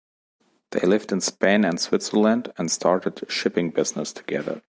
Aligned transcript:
They 0.71 0.79
lived 0.79 1.11
in 1.11 1.21
Spain 1.21 1.63
and 1.63 1.79
Switzerland 1.79 2.51
and 2.57 2.71
started 2.71 3.21
a 3.21 3.29
shipping 3.29 3.69
business 3.69 4.11
together. 4.11 4.59